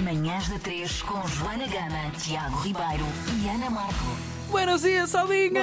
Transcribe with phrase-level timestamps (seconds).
[0.00, 3.06] Manhãs da 3 com Joana Gama, Tiago Ribeiro
[3.42, 4.35] e Ana Marco.
[4.50, 5.62] Buenos dias, Salvinha!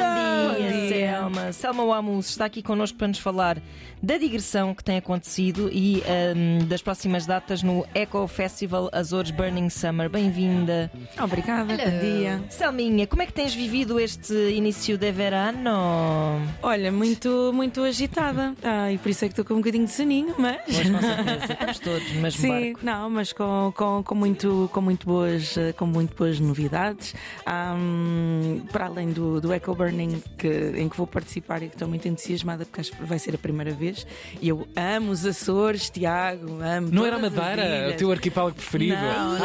[0.49, 1.53] Bom dia, Selma.
[1.53, 3.57] Selma Wamus está aqui connosco para nos falar
[4.01, 9.69] da digressão que tem acontecido e ahm, das próximas datas no Eco Festival Azores Burning
[9.69, 10.09] Summer.
[10.09, 10.91] Bem-vinda.
[11.21, 12.43] Obrigada, bom dia.
[12.49, 16.41] Selminha, como é que tens vivido este início de verano?
[16.61, 18.53] Olha, muito, muito agitada.
[18.61, 20.57] Ah, e por isso é que estou com um bocadinho de soninho, mas.
[20.65, 22.79] Pois, com certeza, estamos todos no mesmo Sim, barco.
[22.85, 27.15] não, mas com, com, com, muito, com, muito boas, com muito boas novidades.
[27.45, 31.87] Ahm, para além do, do Eco Burning que, em que vou participar e que estou
[31.87, 34.05] muito entusiasmada porque acho que vai ser a primeira vez.
[34.41, 36.89] E eu amo os Açores, Tiago, amo.
[36.91, 38.97] Não era Madeira o teu arquipélago preferido?
[38.97, 39.37] Não,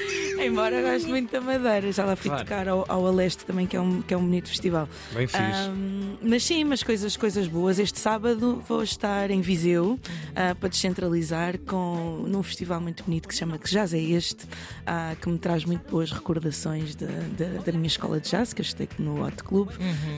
[0.38, 2.44] Embora eu goste muito da Madeira, já lá fui Claro.
[2.44, 4.88] tocar ao, ao Aleste também, que é um, que é um bonito festival.
[5.12, 5.42] Bem fixe.
[5.42, 7.78] Ahm, mas sim, mas coisas, coisas boas.
[7.78, 9.98] Este sábado vou estar em Viseu
[10.34, 14.46] ah, para descentralizar com, num festival muito bonito que se chama Que Jazz é Este,
[14.86, 18.60] ah, que me traz muito boas recordações da, da, da minha escola de jazz, que
[18.60, 19.70] eu estudei no Hot Club,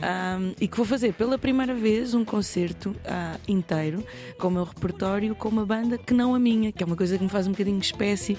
[0.02, 4.04] Ahm, e que vou fazer pela primeira vez um concerto ah, inteiro
[4.38, 7.16] com o meu repertório com uma banda que não a minha, que é uma coisa
[7.16, 8.36] que me faz um bocadinho de espécie,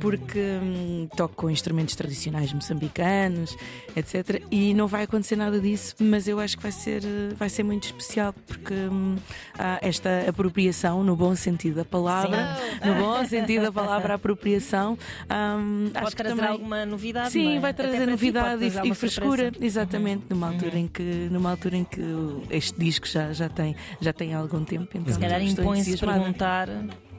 [0.00, 3.56] porque hum, toco com instrumentos tradicionais moçambicanos,
[3.96, 4.42] etc.
[4.50, 7.02] E não vai acontecer nada disso, mas eu acho que vai ser,
[7.36, 9.16] vai ser muito especial, porque hum,
[9.58, 15.90] há esta apropriação, no bom sentido da palavra, no bom sentido da palavra apropriação, hum,
[15.92, 16.50] Pode acho que trazer também.
[16.50, 17.30] alguma novidade?
[17.30, 17.60] Sim, é?
[17.60, 21.76] vai trazer ti novidade trazer e, e frescura, exatamente, numa altura em que numa altura
[21.78, 22.02] em que
[22.50, 26.68] este disco já, já tem já tem algum tempo, então Se calhar impõe-se perguntar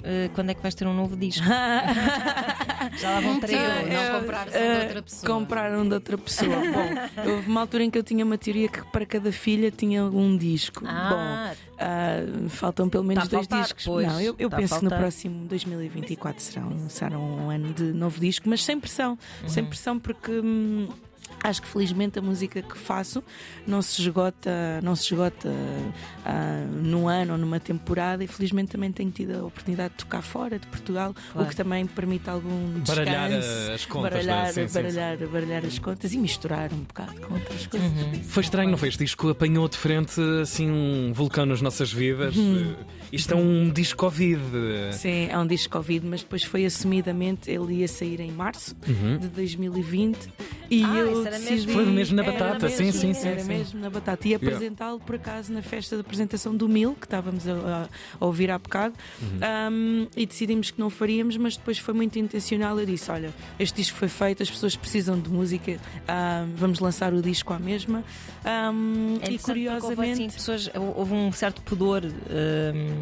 [0.03, 1.43] eh, quando é que vais ter um novo disco.
[2.99, 3.59] Já lá vão três.
[3.59, 5.33] Ah, não comprar só de ah, outra pessoa.
[5.33, 6.55] Comprar um de outra pessoa.
[6.55, 10.03] Bom, houve uma altura em que eu tinha uma teoria que para cada filha tinha
[10.05, 10.83] um disco.
[10.87, 13.85] Ah, Bom, ah, faltam pelo menos Tá dois faltar, discos.
[13.85, 14.07] pois.
[14.07, 17.83] Não, eu, eu Tá penso que no próximo 2024 será um, será um ano de
[17.93, 19.17] novo disco, mas sem pressão.
[19.47, 19.69] Sem Uhum.
[19.69, 20.31] pressão, porque.
[20.31, 20.87] hum,
[21.43, 23.23] Acho que felizmente a música que faço
[23.65, 25.49] não se esgota, não se esgota
[26.25, 30.21] ah, num ano ou numa temporada e felizmente também tenho tido a oportunidade de tocar
[30.21, 31.47] fora de Portugal, Claro.
[31.47, 33.31] o que também permite algum descanso, Baralhar
[33.73, 34.51] as contas, baralhar, não é?
[34.51, 34.73] Sim, sim, sim.
[34.73, 37.87] baralhar, baralhar as contas e misturar um bocado com outras coisas.
[37.91, 38.23] Uhum.
[38.23, 38.89] Foi estranho, não foi?
[38.89, 42.35] Este disco apanhou de frente assim um vulcão nas nossas vidas.
[42.35, 42.75] Uhum.
[42.79, 44.41] Eh, Isto é um disco Covid.
[44.91, 49.17] Sim, é um disco Covid, mas depois foi assumidamente, ele ia sair em março Uhum.
[49.17, 50.17] de 2020
[50.69, 53.39] e Ah, eu isso era mesmo- Foi mesmo na batata, sim, mesmo, sim, sim, Era
[53.41, 53.47] sim.
[53.47, 54.27] mesmo na batata.
[54.27, 57.89] E apresentá-lo por acaso na festa de apresentação do Mil, que estávamos a, a-
[58.19, 59.37] a ouvir há bocado, Uhum.
[59.71, 62.79] Um, e decidimos que não faríamos, mas depois foi muito intencional.
[62.79, 67.13] Eu disse: Olha, este disco foi feito, as pessoas precisam de música, um, vamos lançar
[67.13, 68.03] o disco à mesma.
[68.45, 70.11] Um, É e porque houve, curiosamente.
[70.13, 72.03] assim, pessoas, houve um certo pudor.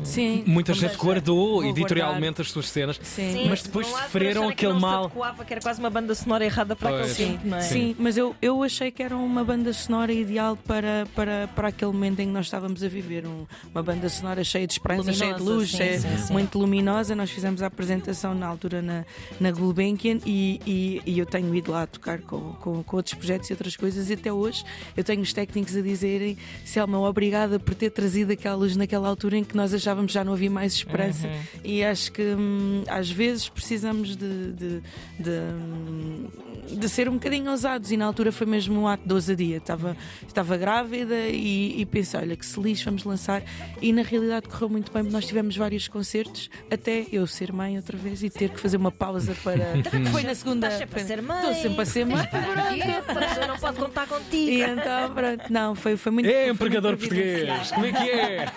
[0.03, 3.00] Sim, Muita gente guardou editorialmente as suas cenas.
[3.02, 3.34] Sim.
[3.34, 5.06] Sim, Mas depois sofreram aquele mal.
[5.06, 7.12] adequava, que era quase uma banda sonora errada para Pois.
[7.12, 7.62] aquele tempo, não é?
[7.62, 11.92] Sim, mas eu, eu achei que era uma banda sonora ideal para, para, para aquele
[11.92, 13.26] momento em que nós estávamos a viver.
[13.26, 16.34] Um- uma banda sonora cheia de esperança, cheia de Luminosa, luz, sim, cheia- sim, sim.
[16.34, 17.16] muito luminosa.
[17.16, 19.06] Nós fizemos a apresentação na altura na,
[19.40, 23.50] na Gulbenkian e, e, e eu tenho ido lá tocar com, com, com outros projetos
[23.50, 24.09] e outras coisas.
[24.09, 24.64] E até hoje
[24.96, 29.38] eu tenho os técnicos a dizerem: Selma, obrigada por ter trazido aquela luz naquela altura
[29.38, 31.28] em que nós achávamos que já não havia mais esperança.
[31.28, 31.34] Uhum.
[31.64, 34.82] E acho que hum, às vezes precisamos de, de,
[35.20, 36.28] de, hum,
[36.72, 37.92] de ser um bocadinho ousados.
[37.92, 39.58] E na altura foi mesmo um ato de ousadia.
[39.58, 39.96] Estava,
[40.28, 43.44] estava grávida e, e pensei: olha, que se lixe, vamos lançar.
[43.81, 47.76] E na realidade correu muito bem, porque nós tivemos vários concertos, até eu ser mãe
[47.78, 49.66] outra vez e ter que fazer uma pausa para.
[50.12, 50.68] Foi na segunda.
[50.68, 51.38] Estás sempre a ser mãe.
[51.40, 52.22] Estou sempre a ser mãe.
[52.22, 54.52] A pessoa não pode contar contigo.
[54.52, 56.28] E então, pronto, não, foi, foi muito.
[56.30, 57.72] É empregador português!
[57.72, 58.46] Como é que é?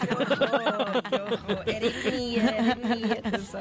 [1.67, 3.61] Era ironia, era ironia, atenção.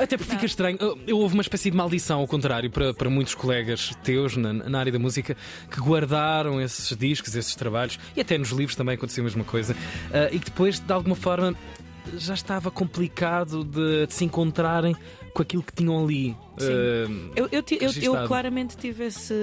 [0.00, 0.76] Até porque fica estranho.
[0.80, 3.63] Eu- Eu houve uma espécie de maldição, ao contrário, para, para muitos colegas
[4.02, 5.36] teus na, na área da música
[5.70, 9.76] que guardaram esses discos, esses trabalhos, e até nos livros também aconteceu a mesma coisa,
[10.12, 11.54] ah, e que depois, de alguma forma,
[12.16, 14.94] já estava complicado de, de se encontrarem
[15.34, 16.34] com aquilo que tinham ali.
[16.56, 16.62] Ah,
[17.34, 18.28] Eu, eu, ti- eu- eu registado.
[18.28, 19.34] claramente tive esse.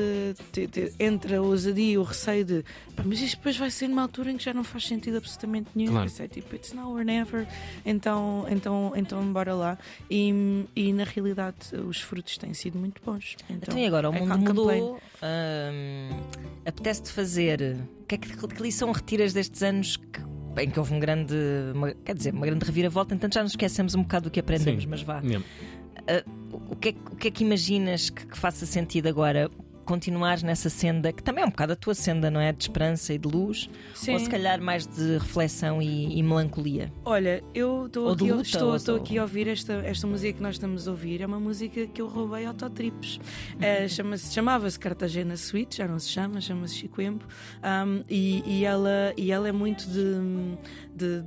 [0.98, 2.64] entre a ousadia e o receio de.
[2.96, 5.68] "Pá, mas isto depois vai ser numa altura em que já não faz sentido absolutamente
[5.76, 5.92] nenhum.
[5.92, 6.10] Claro.
[6.10, 7.46] Pensei, tipo, it's now or never.
[7.86, 9.78] Então, então, então bora lá.
[10.10, 11.58] E, e na realidade
[11.88, 13.36] os frutos têm sido muito bons.
[13.50, 14.10] Então, Então, e agora?
[14.10, 14.80] O mundo complain.
[14.82, 15.00] mudou.
[15.22, 16.20] hum,
[16.66, 17.78] Apetece-te fazer.
[18.02, 20.22] O que, é que, que lição retiras destes anos que,
[20.62, 21.36] em que houve um grande.
[21.74, 23.14] uma- quer dizer, uma grande reviravolta?
[23.14, 24.90] Entanto, já nos esquecemos um bocado do que aprendemos, Sim.
[24.90, 25.20] mas vá.
[25.22, 25.44] mesmo.
[26.70, 29.50] O que, é, que- o que é que imaginas que, que faça sentido agora?
[29.84, 32.54] continuares nessa senda, que também é um bocado a tua senda, não é?
[32.54, 34.14] De esperança e de luz, Sim.
[34.14, 36.94] ou se calhar mais de reflexão e, e melancolia?
[37.04, 40.42] Olha, eu estou aqui, luta, estou, ou- estou aqui a ouvir esta, esta música que
[40.42, 41.20] nós estamos a ouvir.
[41.22, 43.20] É uma música que eu roubei ao Totrips.
[43.60, 47.26] É, chama-se- Chamava-se Cartagena Suite, já não se chama, chama-se Chicoembo.
[47.62, 50.14] Um, e, e ela, e ela é muito de.
[50.96, 51.24] de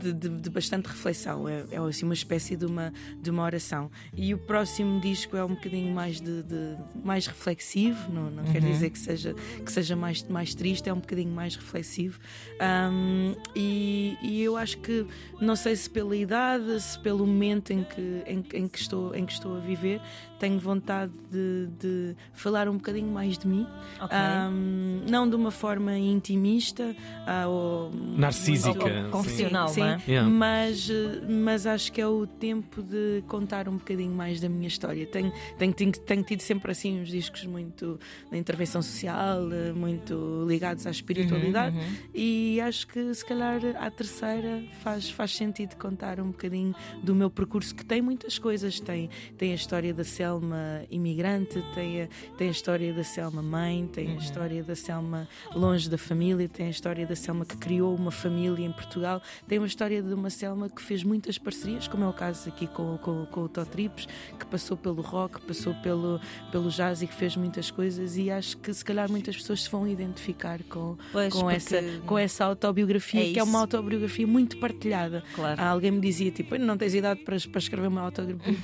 [0.00, 3.90] de, de- de bastante reflexão, é, é assim uma espécie de uma, de uma oração.
[4.16, 8.60] E o próximo disco é um bocadinho mais, de, de- mais reflexivo, não, não quer
[8.60, 9.34] dizer que seja,
[9.64, 12.18] que seja mais, mais triste, é um bocadinho mais reflexivo.
[12.60, 15.06] Um, e, e eu acho que,
[15.40, 19.24] não sei se pela idade, se pelo momento em que, em, em que, estou, em
[19.24, 20.00] que estou a viver,
[20.38, 23.66] tenho vontade de, de falar um bocadinho mais de mim,
[24.00, 24.16] Ok.
[24.16, 26.94] Um, não de uma forma intimista
[27.26, 29.10] ah, ou Narcísica, sim.
[29.10, 29.98] Confessional, sim, não é?
[29.98, 30.10] sim.
[30.12, 30.30] Yeah.
[30.30, 30.90] Mas,
[31.28, 35.06] mas acho que é o tempo de contar um bocadinho mais da minha história.
[35.06, 37.98] Tenho, tenho, tenho, tenho tido sempre assim uns discos muito
[38.30, 39.42] da intervenção social,
[39.74, 41.82] muito ligados à espiritualidade, Uhum,
[42.14, 47.30] e acho que se calhar a terceira faz, faz sentido contar um bocadinho do meu
[47.30, 48.80] percurso, que tem muitas coisas.
[48.80, 53.86] Tem, tem a história da Selma imigrante, tem a, tem a história da Selma mãe,
[53.90, 57.94] tem a história da Selma longe da família, tem a história da Selma que criou
[57.94, 62.04] uma família em Portugal, tem uma história de uma Selma que fez muitas parcerias, como
[62.04, 64.06] é o caso aqui com, com, com o Totrips,
[64.38, 66.20] que passou pelo rock, passou pelo,
[66.52, 68.18] pelo jazz e que fez muitas coisas.
[68.18, 72.18] E acho que se calhar muitas pessoas se vão identificar com, Pois, com, essa, com
[72.18, 75.24] essa autobiografia, É que é uma autobiografia muito partilhada.
[75.34, 75.58] Claro.
[75.58, 78.58] Ah, Alguém me dizia, tipo, "Ai, não tens idade para, para escrever uma autobiografia.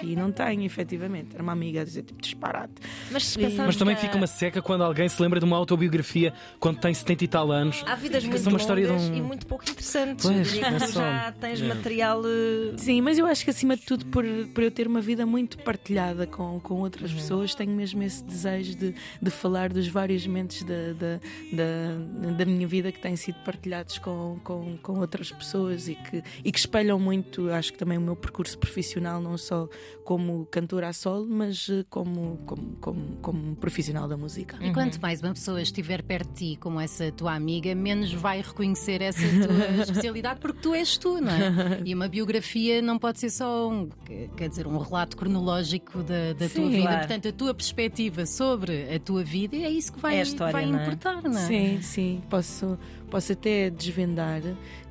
[0.10, 0.89] E não tenho, efetivamente.
[1.34, 2.72] Era uma amiga a dizer, tipo, disparate.
[3.10, 6.78] Mas Mas também que fica uma seca quando alguém se lembra de uma autobiografia quando
[6.80, 7.82] tem 70 e tal anos.
[7.86, 10.24] Há vidas muito uma história de longas um- e muito pouco interessantes.
[10.26, 11.68] Pois, é já tens É.
[11.68, 12.22] material.
[12.24, 15.24] eh, Sim, mas eu acho que acima de tudo, por, por eu ter uma vida
[15.26, 16.80] muito partilhada com, com Uhum.
[16.80, 21.20] outras pessoas, tenho mesmo esse desejo de, de falar dos vários momentos da, da,
[21.52, 26.22] da, da minha vida que têm sido partilhados com, com, com outras pessoas e que,
[26.44, 29.68] e que espelham muito, acho que também o meu percurso profissional, não só
[30.04, 34.56] como cantora a solo, mas eh, como, como, como, como profissional da música.
[34.60, 38.40] E quanto mais uma pessoa estiver perto de ti, como essa tua amiga, menos vai
[38.42, 41.80] reconhecer essa tua especialidade, porque tu és tu, não é?
[41.84, 43.88] E uma biografia não pode ser só um,
[44.36, 46.82] quer dizer, um relato cronológico da, da tua Sim, vida.
[46.82, 46.98] claro.
[46.98, 50.52] Portanto, a tua perspectiva sobre a tua vida é isso que vai, É a história,
[50.52, 50.82] vai não é?
[50.82, 51.46] importar, não é?
[51.46, 52.22] Sim, sim.
[52.28, 52.78] Posso,
[53.10, 54.40] posso até desvendar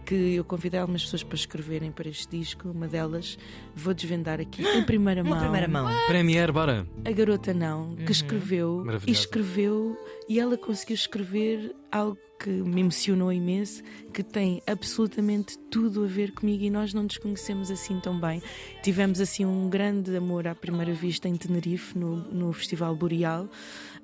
[0.06, 2.69] que eu convidei algumas pessoas para escreverem para este disco.
[2.69, 3.38] Uma delas
[3.75, 5.33] vou desvendar aqui em primeira mão.
[5.33, 5.88] Uma primeira mão.
[6.07, 6.88] Premier, bora.
[7.06, 13.33] A garota não, que escreveu e escreveu e ela conseguiu escrever algo que me emocionou
[13.33, 13.83] imenso,
[14.13, 18.41] que tem absolutamente tudo a ver comigo e nós não nos conhecemos assim tão bem.
[18.81, 23.50] Tivemos assim um grande amor à primeira vista em Tenerife, no, no Festival Boreal.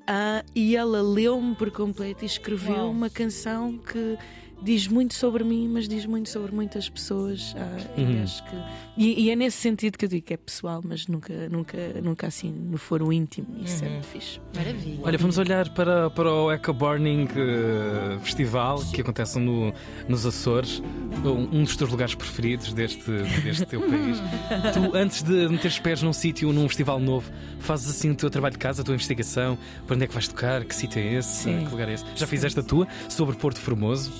[0.05, 2.91] Ah, e ela leu-me por completo e escreveu Uau.
[2.91, 4.17] uma canção que
[4.65, 7.55] diz muito sobre mim, mas diz muito sobre muitas pessoas.
[7.57, 8.55] ah, e, acho que,
[8.97, 12.27] e, e é nesse sentido que eu digo que é pessoal, mas nunca, nunca, nunca
[12.27, 13.47] assim no foro íntimo.
[13.63, 14.41] Isso é muito fixe.
[14.55, 14.99] Maravilha.
[15.03, 19.71] Olha, vamos olhar para, para o Echo Burning eh, Festival que acontece no,
[20.09, 20.81] nos Açores,
[21.23, 23.11] um, um dos teus lugares preferidos deste,
[23.43, 24.17] deste teu país.
[24.73, 28.53] tu, antes de meteres pés num sítio, num festival novo, fazes assim o teu trabalho
[28.53, 31.43] de casa, a tua investigação, para onde é que vais tocar, que sítio é esse,
[31.43, 31.65] Sim.
[31.65, 32.05] que lugar é esse.
[32.15, 34.11] Já fizeste a tua sobre Porto Formoso?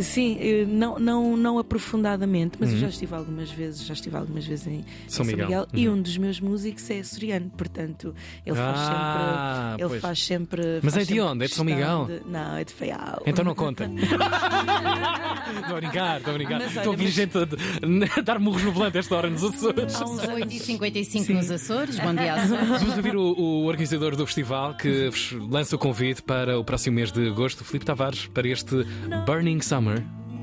[0.00, 2.80] Sim, eh, não, não, não aprofundadamente, mas eu Uhum.
[2.82, 5.66] já estive algumas vezes, já estive algumas vezes em, em São Miguel.
[5.72, 5.94] e Uhum.
[5.94, 8.14] um dos meus músicos é açoriano, portanto
[8.46, 9.82] ele faz Ah, sempre.
[9.82, 10.02] Ele pois.
[10.02, 10.62] faz sempre.
[10.82, 11.44] Mas faz é de onde?
[11.44, 12.06] É de São Miguel?
[12.06, 13.22] de- Não, é de Feial.
[13.26, 13.90] Então não conta.
[15.60, 16.60] Estou a brincar, estou a brincar.
[16.62, 17.42] Estou a mas- gente a,
[18.18, 19.92] a dar murros no volante esta hora nos Açores.
[19.92, 21.98] São 8h55 nos Açores.
[21.98, 22.68] Bom dia, Açores.
[22.68, 26.96] Vamos ouvir o, o organizador do festival que vos lança o convite para o próximo
[26.96, 28.84] mês de agosto, Filipe Tavares, para este
[29.26, 30.02] Burning Summer.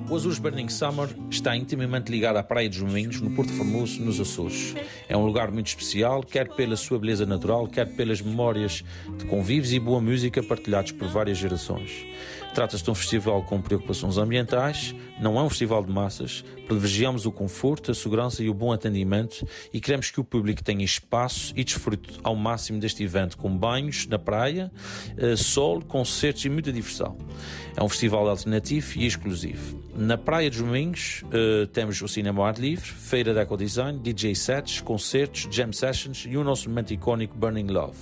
[0.09, 4.21] O Azores Burning Summer está intimamente ligado à Praia dos Moinhos, no Porto Formoso, nos
[4.21, 4.73] Açores.
[5.09, 8.85] É um lugar muito especial, quer pela sua beleza natural, quer pelas memórias
[9.17, 12.05] de convívios e boa música partilhados por várias gerações.
[12.53, 17.31] Trata-se de um festival com preocupações ambientais, não é um festival de massas, privilegiamos o
[17.31, 21.63] conforto, a segurança e o bom atendimento e queremos que o público tenha espaço e
[21.63, 24.71] desfrute ao máximo deste evento com banhos na praia,
[25.17, 27.17] eh, sol, concertos e muita diversão.
[27.75, 29.87] É um festival alternativo e exclusivo.
[29.95, 34.35] Na Praia dos Moinhos eh, temos o Cinema ao Ar Livre, Feira de Ecodesign, DJ
[34.35, 37.97] sets, concertos, jam sessions e o nosso momento icónico Burning Love.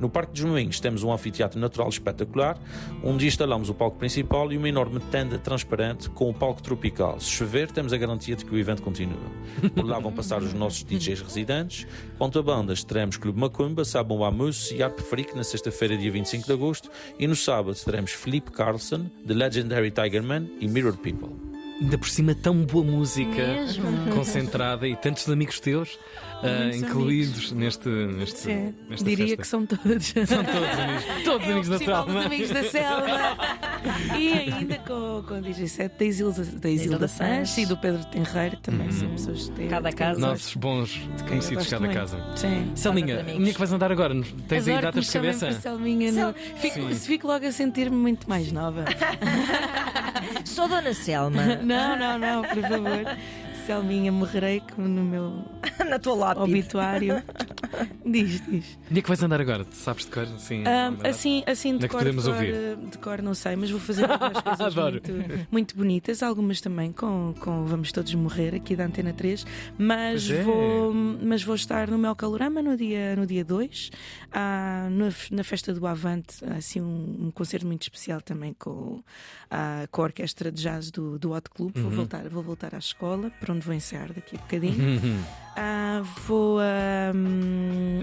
[0.00, 2.58] No Parque dos Moinhos temos um anfiteatro natural espetacular,
[3.02, 7.20] onde instalamos o palco principal e uma enorme tenda transparente com o palco tropical.
[7.20, 9.16] Se chover, temos a garantia de que o evento continua.
[9.74, 11.86] Por lá vão passar os nossos DJs residentes.
[12.18, 16.46] Quanto a bandas, teremos Clube Macumba, Sabon Amus e Arp Freak na sexta-feira, dia 25
[16.46, 16.90] de agosto.
[17.18, 21.30] E no sábado teremos Felipe Carlson, The Legendary Tigerman e Mirror People.
[21.80, 24.12] Ainda por cima, tão boa música Mesmo.
[24.12, 25.96] concentrada e tantos amigos teus
[26.42, 29.42] Muitos incluídos neste, neste, Sim, nesta diria festa.
[29.42, 30.06] que são todos.
[30.06, 33.38] São todos amigos, todos É amigos da amigos da Selma.
[34.18, 38.04] e ainda com, com o DJ set da Isilda, da Isilda Sanches e do Pedro
[38.06, 39.68] Tenreiro, também são pessoas que têm.
[39.68, 40.20] Cada casa.
[40.20, 41.98] Nossos bons conhecidos de cada muito.
[41.98, 42.18] casa.
[42.36, 42.70] Sim.
[42.74, 44.14] Selminha, de é que vais andar agora?
[44.48, 45.52] Tens aí Adoro que datas de cabeça?
[45.60, 46.12] Selminha.
[46.12, 48.84] no- Fico, fico logo a sentir-me muito mais nova.
[50.44, 53.16] Sou Dona Selma, não, não, não, por favor.
[53.66, 55.44] Selminha, morrerei como no meu
[55.88, 56.44] na tua lápide.
[56.44, 57.22] obituário.
[58.04, 58.78] Diz, diz.
[58.90, 59.66] Onde é que vais andar agora?
[59.70, 60.26] Sabes de cor?
[60.38, 61.08] Sim, Ah, verdade.
[61.08, 62.76] assim, assim Onde de é cor, podemos de, cor, ouvir?
[62.90, 67.34] de cor não sei, mas vou fazer algumas coisas muito, muito bonitas, algumas também com,
[67.40, 69.44] com Vamos Todos Morrer aqui da Antena 3,
[69.78, 70.42] mas, é.
[70.42, 73.90] vou, mas vou estar no meu calorama no dia 2, no dia dois,
[74.32, 79.02] ah, na, na festa do Avante, assim um, um concerto muito especial também com,
[79.50, 81.76] ah, com a orquestra de jazz do, do Hot Club.
[81.76, 81.82] Uhum.
[81.82, 85.00] Vou, voltar, vou voltar à escola, para onde vou ensaiar daqui a bocadinho.
[85.56, 87.12] Ah, vou a
[87.68, 88.02] um,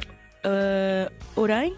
[1.35, 1.75] Orem,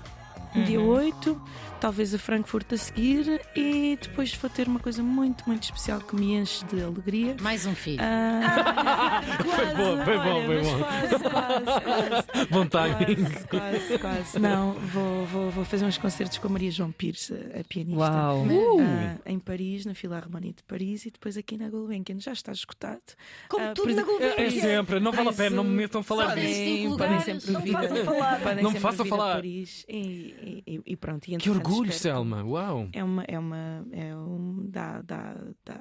[0.65, 1.41] dia 8,
[1.80, 6.16] talvez a Frankfurt a seguir, e depois vou ter uma coisa muito, muito especial que
[6.16, 7.36] me enche de alegria.
[7.42, 8.00] Mais um filho.
[8.02, 10.78] Ah, quase, bom, foi bom, olha, foi bom.
[10.80, 12.48] Quase, quase, quase.
[12.50, 13.24] Bom timing.
[13.26, 14.40] Quase, quase, quase.
[14.40, 18.00] Não, vou, vou, vou fazer uns concertos com a Maria João Pires, a, a pianista.
[18.00, 18.46] Uau!
[18.82, 22.20] Ah, em Paris, na Filharmonia de Paris e depois aqui na Gulbenkian.
[22.20, 23.02] Já está esgotado.
[23.50, 24.44] Como Ah, tudo na Gulbenkian.
[24.46, 26.98] É sempre, não vale a pena, não me metam a falar disso.
[26.98, 27.72] Podem, sempre não vir.
[27.74, 28.40] façam falar.
[28.42, 29.34] Podem Não me sempre façam vir falar.
[29.36, 31.24] Paris e, e- e- pronto.
[31.26, 32.44] E, Que entretanto, orgulho, Selma.
[32.44, 32.88] Uau.
[32.94, 35.80] É uma, é uma, é um, dá, dá, dá,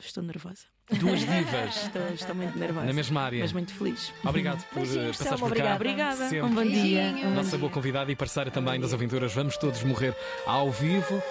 [0.00, 0.64] estou nervosa.
[1.00, 2.86] Duas divas Estou, estou muito nervosa.
[2.86, 3.40] na mesma área.
[3.40, 4.12] Mas muito feliz.
[4.24, 5.74] Obrigado por Beijinhos, eh, passares Selma, por cá.
[5.76, 6.28] Obrigada.
[6.28, 6.42] Sempre.
[6.42, 7.02] Um bom dia.
[7.02, 7.28] Beijinho.
[7.28, 7.58] Bom Nossa dia.
[7.58, 9.32] boa convidada e parceira também das aventuras.
[9.32, 10.14] Vamos todos morrer
[10.46, 11.22] ao vivo.